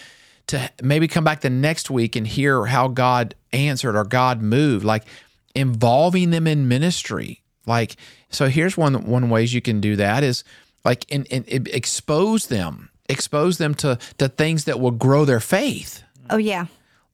[0.49, 4.83] to maybe come back the next week and hear how God answered or God moved,
[4.85, 5.05] like
[5.55, 7.41] involving them in ministry.
[7.65, 7.95] Like,
[8.29, 10.43] so here's one one ways you can do that is
[10.83, 16.03] like in, in, expose them, expose them to to things that will grow their faith
[16.29, 16.65] Oh yeah.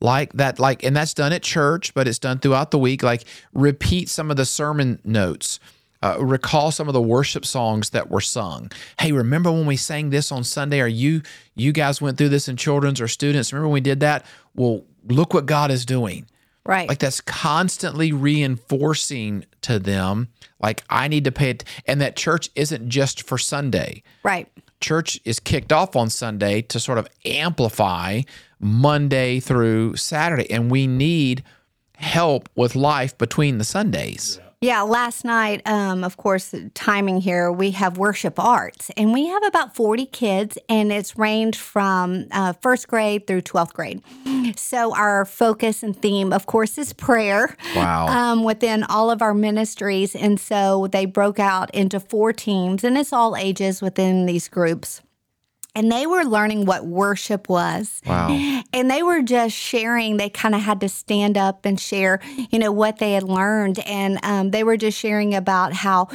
[0.01, 3.23] like that like and that's done at church but it's done throughout the week like
[3.53, 5.59] repeat some of the sermon notes
[6.05, 10.09] uh, recall some of the worship songs that were sung hey remember when we sang
[10.11, 11.21] this on sunday or you
[11.55, 14.83] you guys went through this in children's or students remember when we did that well
[15.07, 16.25] look what god is doing
[16.67, 16.89] Right.
[16.89, 22.49] like that's constantly reinforcing to them like i need to pay it and that church
[22.55, 24.47] isn't just for sunday right.
[24.81, 28.21] church is kicked off on Sunday to sort of amplify
[28.59, 30.49] Monday through Saturday.
[30.51, 31.43] And we need
[31.97, 34.39] help with life between the Sundays.
[34.41, 39.43] Yeah, last night, um, of course, timing here, we have worship arts, and we have
[39.45, 44.01] about 40 kids, and it's ranged from uh, first grade through 12th grade.
[44.57, 48.07] So, our focus and theme, of course, is prayer Wow.
[48.07, 50.15] um, within all of our ministries.
[50.15, 55.01] And so, they broke out into four teams, and it's all ages within these groups.
[55.75, 58.01] And they were learning what worship was.
[58.05, 58.29] Wow.
[58.73, 60.17] And they were just sharing.
[60.17, 63.79] They kind of had to stand up and share, you know, what they had learned.
[63.79, 66.05] And um, they were just sharing about how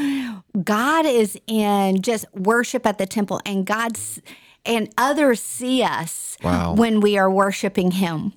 [0.64, 4.20] God is in just worship at the temple, and God's
[4.66, 6.75] and others see us Wow.
[6.75, 8.33] when we are worshiping Him.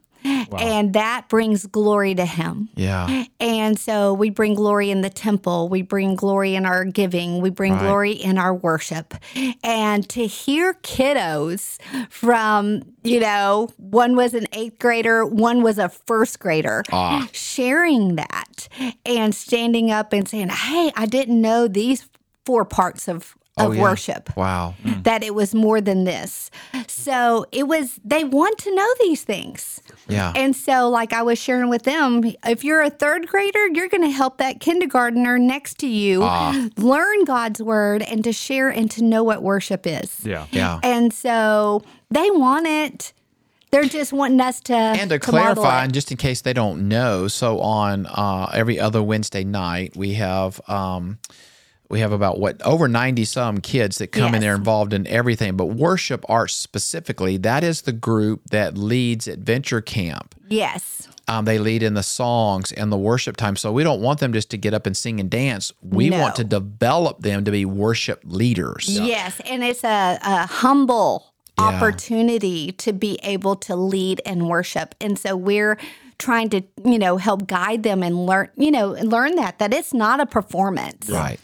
[0.62, 2.70] And that brings glory to Him.
[2.76, 3.26] Yeah.
[3.40, 7.50] And so we bring glory in the temple, we bring glory in our giving, we
[7.50, 7.82] bring Right.
[7.82, 9.14] glory in our worship.
[9.62, 11.78] And to hear kiddos
[12.10, 17.28] from, you know, one was an eighth grader, one was a first grader, Ah.
[17.34, 18.70] sharing that
[19.06, 22.08] and standing up and saying, Hey, I didn't know these
[22.46, 23.36] four parts of.
[23.56, 23.82] Of Oh, yeah.
[23.84, 24.74] worship, Wow.
[25.04, 26.50] that it was more than this.
[26.88, 29.80] So it was, they want to know these things.
[30.10, 30.34] Yeah.
[30.36, 34.02] And so, like I was sharing with them, if you're a third grader, you're going
[34.02, 36.68] to help that kindergartner next to you Ah.
[36.78, 40.22] learn God's word and to share and to know what worship is.
[40.26, 40.48] Yeah.
[40.52, 40.80] Yeah.
[40.82, 43.14] And so they want it.
[43.70, 45.84] They're just wanting us to And to model clarify, it.
[45.86, 50.14] and just in case they don't know, so on uh, every other Wednesday night, we
[50.16, 51.20] have um,
[51.90, 54.42] we have about what over ninety some kids that come in Yes.
[54.42, 55.56] there involved in everything.
[55.58, 60.34] But worship arts specifically, that is the group that leads Adventure Camp.
[60.50, 63.56] yes, Um, they lead in the songs and the worship time.
[63.56, 65.72] So we don't want them just to get up and sing and dance.
[65.82, 66.20] We No.
[66.20, 68.88] want to develop them to be worship leaders.
[68.90, 71.28] yes, and it's a, a humble
[71.60, 71.66] Yeah.
[71.68, 75.78] opportunity to be able to lead and worship, and so we're
[76.20, 79.94] trying to you know help guide them and learn you know learn that that it's
[79.94, 81.40] not a performance Right.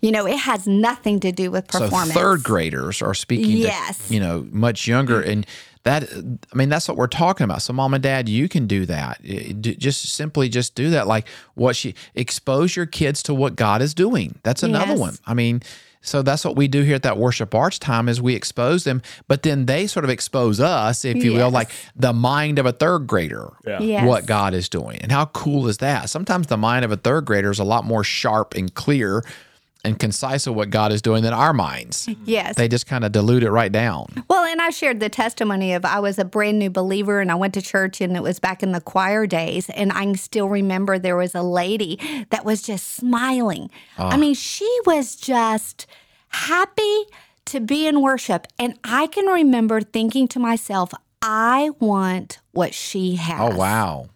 [0.00, 2.12] You know, it has nothing to do with performance.
[2.14, 4.08] So third graders are speaking Yes.
[4.08, 5.22] to, you know, much younger.
[5.22, 5.28] Mm.
[5.32, 5.46] And
[5.84, 6.04] that,
[6.52, 7.62] I mean, that's what we're talking about.
[7.62, 9.22] So mom and dad, you can do that.
[9.60, 11.06] Just simply just do that.
[11.08, 14.38] Like what she, expose your kids to what God is doing.
[14.44, 14.98] That's another Yes.
[15.00, 15.16] one.
[15.26, 15.62] I mean,
[16.04, 19.02] so that's what we do here at that worship arts time is we expose them,
[19.28, 22.72] but then they sort of expose us, if you will, like the mind of a
[22.72, 24.04] third grader, Yes.
[24.06, 24.98] what God is doing.
[25.00, 26.10] And how cool is that?
[26.10, 29.22] Sometimes the mind of a third grader is a lot more sharp and clear
[29.84, 32.08] and concise of what God is doing than our minds.
[32.24, 32.54] Yes.
[32.56, 34.24] They just kind of dilute it right down.
[34.28, 37.34] Well, and I shared the testimony of I was a brand new believer and I
[37.34, 39.68] went to church and it was back in the choir days.
[39.70, 41.98] And I can still remember there was a lady
[42.30, 43.70] that was just smiling.
[43.98, 44.16] I ah.
[44.16, 45.86] mean, she was just
[46.28, 47.04] happy
[47.46, 48.46] to be in worship.
[48.58, 53.52] And I can remember thinking to myself, I want what she has.
[53.52, 54.06] Oh wow.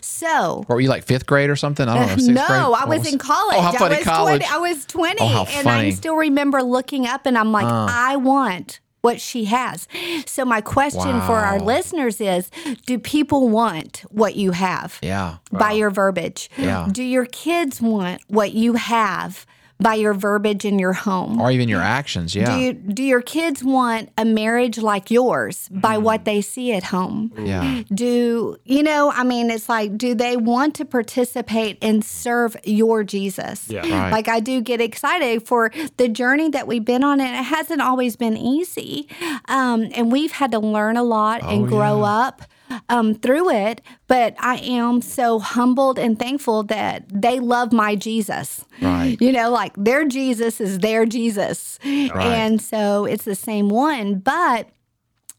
[0.00, 1.88] So Or were you like fifth grade or something?
[1.88, 2.14] I don't know.
[2.14, 2.60] Sixth no, grade?
[2.60, 3.56] I What was in college.
[3.56, 4.42] Oh, how funny I was college.
[4.42, 4.54] 20.
[4.54, 5.88] I was 20 Oh, how and I.
[5.88, 5.92] Uh.
[5.92, 9.88] still remember looking up and I'm like, I want what she has.
[10.26, 12.50] So my question for our listeners is,
[12.86, 14.98] do people want what you have?
[15.02, 15.38] yeah.
[15.50, 16.48] By your verbiage.
[16.56, 16.88] Yeah.
[16.90, 19.44] Do your kids want what you have
[19.82, 21.40] by your verbiage in your home?
[21.40, 22.34] Or even your actions.
[22.34, 22.54] Yeah.
[22.56, 26.02] Do you, do your kids want a marriage like yours by Mm.
[26.02, 27.32] what they see at home?
[27.38, 27.82] yeah.
[27.92, 33.02] do you know i mean it's like do they want to participate and serve your
[33.04, 33.80] jesus Yeah.
[33.80, 34.10] Right.
[34.12, 37.80] like i do get excited for the journey that we've been on and it hasn't
[37.82, 39.08] always been easy
[39.48, 42.42] um, and we've had to learn a lot and Oh, grow up
[42.88, 48.64] um, through it but i am so humbled and thankful that they love my jesus
[48.80, 49.16] Right.
[49.20, 54.68] you know like their jesus is their jesus and so it's the same one but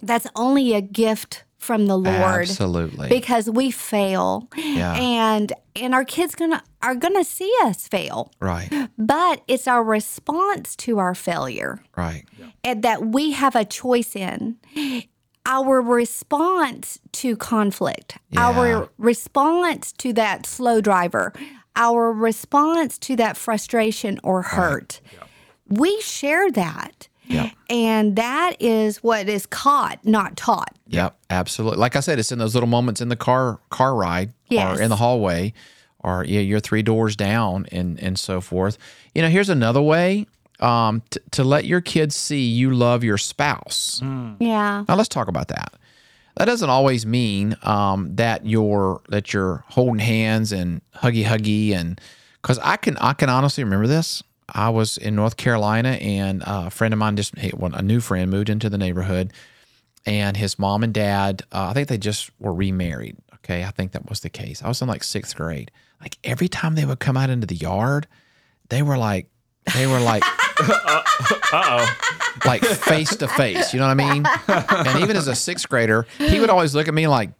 [0.02, 2.42] that's only a gift from the Lord.
[2.42, 3.08] Absolutely.
[3.08, 4.50] Because we fail.
[4.58, 4.96] Yeah.
[4.96, 8.34] And and our kids gonna are gonna see us fail.
[8.42, 8.70] right.
[8.98, 12.26] But it's our response to our failure Right.
[12.66, 14.58] and that we have a choice in.
[15.46, 18.48] Our response to conflict, Yeah.
[18.48, 21.34] our response to that slow driver,
[21.76, 25.02] our response to that frustration or hurt.
[25.68, 27.08] We share that.
[27.28, 27.52] Yep.
[27.70, 30.76] And that is what is caught, not taught.
[30.88, 31.80] Yep, absolutely.
[31.80, 34.78] Like I said, it's in those little moments in the car car ride Yes.
[34.78, 35.54] or in the hallway
[36.00, 38.78] or yeah, you're three doors down and and so forth.
[39.16, 40.28] You know, here's another way
[40.60, 44.00] um, t- to let your kids see you love your spouse.
[44.40, 44.86] Yeah.
[44.88, 45.74] Now let's talk about that.
[46.36, 52.02] That doesn't always mean um, that you're that you're holding hands and huggy huggy and
[52.42, 54.24] because I can I can honestly remember this.
[54.50, 57.82] I was in North Carolina and uh, a friend of mine just hey, well, a
[57.82, 59.32] new friend moved into the neighborhood
[60.06, 63.16] and his mom and dad uh, I think they just were remarried.
[63.36, 64.64] Okay, I think that was the case.
[64.64, 65.70] I was in like sixth grade.
[66.02, 68.08] Like every time they would come out into the yard,
[68.70, 69.28] they were like
[69.76, 70.24] they were like
[71.54, 71.88] uh
[72.46, 73.74] like face to face.
[73.74, 74.26] You know what I mean?
[74.48, 77.32] And even as a sixth grader, he would always look at me like,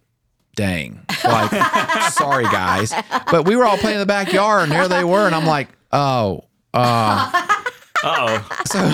[0.56, 1.50] dang, like,
[2.12, 2.92] sorry guys.
[3.30, 5.26] But we were all playing in the backyard and there they were.
[5.26, 7.30] And I'm like, oh, uh,
[8.02, 8.48] oh.
[8.66, 8.90] so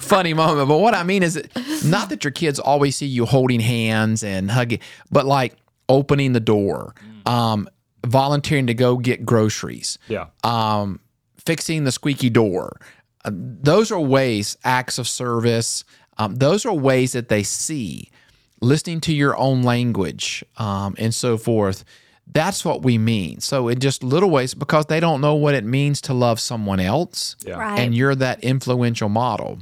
[0.00, 0.68] funny moment.
[0.68, 4.22] But what I mean is that not that your kids always see you holding hands
[4.24, 5.56] and hugging, but like
[5.88, 6.94] opening the door,
[7.26, 7.68] um,
[8.06, 10.26] volunteering to go get groceries Yeah.
[10.44, 11.00] um,
[11.44, 12.76] fixing the squeaky door.
[13.24, 15.84] Uh, those are ways, acts of service.
[16.18, 18.10] Um, those are ways that they see,
[18.60, 21.84] listening to your own language um, and so forth.
[22.32, 23.40] That's what we mean.
[23.40, 26.78] So, in just little ways, because they don't know what it means to love someone
[26.78, 27.54] else, Yeah.
[27.58, 27.80] Right.
[27.80, 29.58] and you're that influential model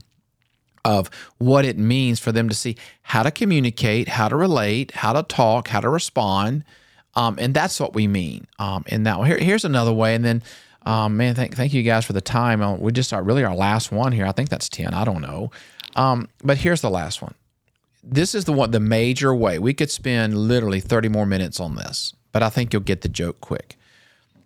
[0.85, 5.13] of what it means for them to see how to communicate, how to relate, how
[5.13, 6.65] to talk, how to respond.
[7.15, 9.27] Um, and that's what we mean um, in that one.
[9.27, 10.15] Here, here's another way.
[10.15, 10.43] And then,
[10.89, 12.63] um, man, thank, thank you guys for the time.
[12.63, 14.25] Uh, we just are really our last one here.
[14.25, 14.95] I think that's 10.
[14.95, 15.51] I don't know.
[15.97, 17.35] Um, but here's the last one.
[18.03, 19.59] This is the one, the major way.
[19.59, 23.09] We could spend literally 30 more minutes on this, but I think you'll get the
[23.11, 23.77] joke quick.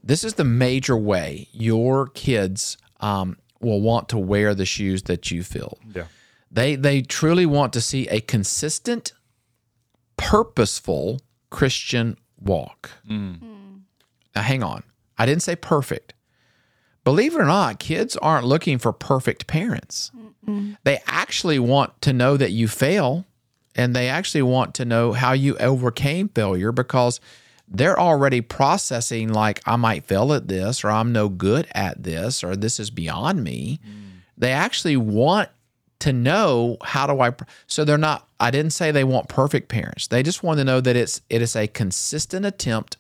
[0.03, 5.31] This is the major way your kids um, will want to wear the shoes that
[5.31, 5.79] you fill.
[5.95, 6.07] Yeah.
[6.51, 9.13] They they truly want to see a consistent,
[10.17, 12.91] purposeful Christian walk.
[14.35, 14.83] Now, hang on.
[15.17, 16.15] I didn't say perfect.
[17.05, 20.11] Believe it or not, kids aren't looking for perfect parents.
[20.85, 23.25] They actually want to know that you fail
[23.75, 27.21] and they actually want to know how you overcame failure because
[27.69, 32.45] they're already processing, like, I might fail at this, or I'm no good at this,
[32.45, 33.81] or this is beyond me.
[34.37, 35.49] They actually want
[36.01, 37.33] to know how do I
[37.69, 40.09] so they're not I didn't say they want perfect parents.
[40.09, 42.97] They just want to know that it's it is a consistent attempt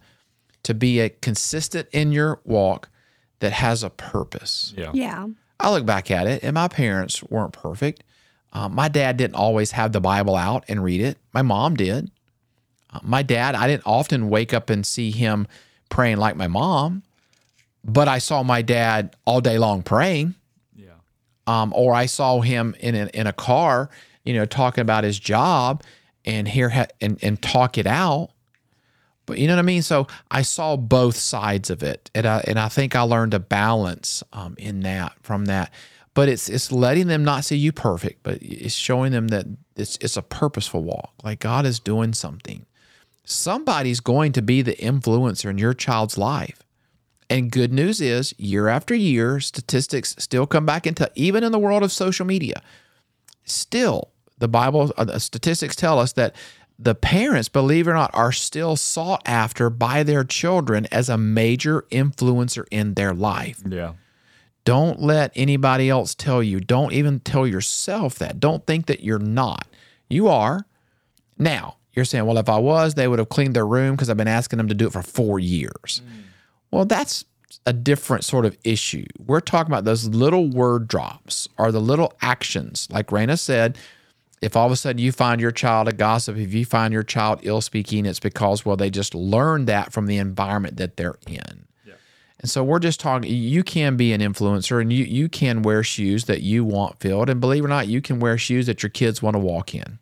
[0.62, 2.88] to be a consistent in your walk
[3.42, 4.72] that has a purpose.
[4.76, 4.92] Yeah.
[4.94, 5.26] Yeah.
[5.58, 8.04] I look back at it, and my parents weren't perfect.
[8.52, 11.18] Um, my dad didn't always have the Bible out and read it.
[11.32, 12.10] My mom did.
[12.92, 15.48] Uh, my dad, I didn't often wake up and see him
[15.88, 17.02] praying like my mom,
[17.84, 20.34] but I saw my dad all day long praying.
[20.76, 20.90] Yeah.
[21.46, 23.90] Um, or I saw him in a, in a car,
[24.24, 25.82] you know, talking about his job
[26.24, 28.30] and hear ha- and and talk it out.
[29.26, 29.82] But you know what I mean.
[29.82, 33.40] So I saw both sides of it, and I and I think I learned a
[33.40, 35.72] balance um, in that from that.
[36.14, 39.46] But it's it's letting them not see you perfect, but it's showing them that
[39.76, 41.12] it's it's a purposeful walk.
[41.22, 42.66] Like God is doing something.
[43.24, 46.62] Somebody's going to be the influencer in your child's life.
[47.30, 51.58] And good news is, year after year, statistics still come back into even in the
[51.58, 52.60] world of social media.
[53.44, 56.34] Still, the Bible uh, statistics tell us that
[56.82, 61.16] the parents, believe it or not, are still sought after by their children as a
[61.16, 63.62] major influencer in their life.
[63.68, 63.94] Yeah.
[64.64, 66.60] Don't let anybody else tell you.
[66.60, 68.38] Don't even tell yourself that.
[68.38, 69.66] Don't think that you're not.
[70.08, 70.66] You are.
[71.38, 74.16] Now, you're saying, well, if I was, they would have cleaned their room because I've
[74.16, 76.02] been asking them to do it for four years.
[76.04, 76.22] Mm.
[76.70, 77.24] Well, that's
[77.66, 79.04] a different sort of issue.
[79.26, 82.88] We're talking about those little word drops or the little actions.
[82.90, 83.76] Like Raina said,
[84.42, 87.04] if all of a sudden you find your child a gossip, if you find your
[87.04, 91.16] child ill speaking, it's because, well, they just learned that from the environment that they're
[91.28, 91.66] in.
[92.40, 95.84] And so we're just talking, you can be an influencer and you, you can wear
[95.84, 97.30] shoes that you want filled.
[97.30, 99.76] And believe it or not, you can wear shoes that your kids want to walk
[99.76, 100.00] in.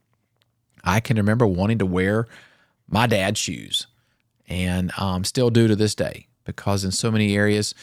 [0.83, 2.27] I can remember wanting to wear
[2.89, 3.87] my dad's shoes
[4.49, 7.75] and um, still do to this day because in so many areas,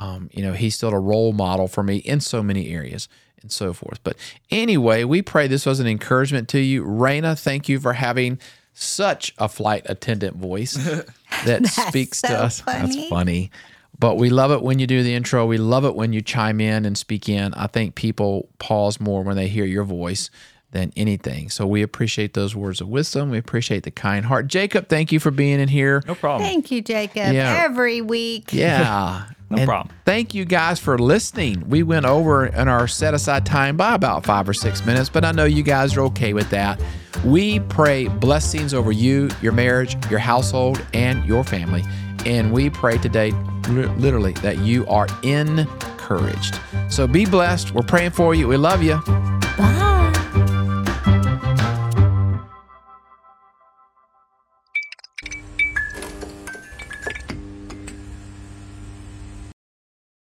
[0.00, 3.08] um, you know, he's still a role model for me in so many areas
[3.42, 4.00] and so forth.
[4.02, 4.16] But
[4.50, 6.84] anyway, we pray this was an encouragement to you.
[6.84, 8.38] Raina, thank you for having
[8.72, 10.74] such a flight attendant voice
[11.44, 12.60] that speaks to us.
[12.60, 12.96] funny.
[12.96, 13.50] That's funny.
[13.98, 15.46] But we love it when you do the intro.
[15.46, 17.54] We love it when you chime in and speak in.
[17.54, 20.28] I think people pause more when they hear your voice
[20.72, 21.48] than anything.
[21.48, 23.30] So we appreciate those words of wisdom.
[23.30, 24.48] We appreciate the kind heart.
[24.48, 26.02] Jacob, thank you for being in here.
[26.06, 26.46] No problem.
[26.46, 27.32] Thank you, Jacob.
[27.32, 27.62] Yeah.
[27.64, 28.52] Every week.
[28.52, 29.26] Yeah.
[29.48, 29.94] No And problem.
[30.04, 31.68] Thank you guys for listening.
[31.68, 35.24] We went over in our set aside time by about five or six minutes, but
[35.24, 36.80] I know you guys are okay with that.
[37.24, 41.84] We pray blessings over you, your marriage, your household, and your family.
[42.24, 43.30] And we pray today,
[43.68, 46.58] literally, that you are encouraged.
[46.88, 47.72] So be blessed.
[47.72, 48.48] We're praying for you.
[48.48, 49.00] We love you.